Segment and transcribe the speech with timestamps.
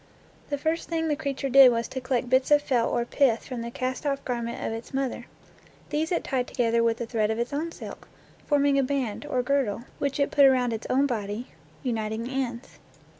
[0.49, 3.61] The first thing the creature did was to collect bits of felt or pith from
[3.61, 5.27] the cast off garment of its mother.
[5.91, 8.07] These it tied together with a thread of its own silk,
[8.47, 11.49] forming a band, or girdle, which it put around its own body,
[11.83, 12.79] uniting the ends.